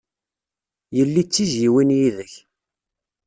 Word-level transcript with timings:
Yelli 0.95 1.23
d 1.23 1.27
tizzyiwin 1.31 1.89
yid-k. 1.99 2.33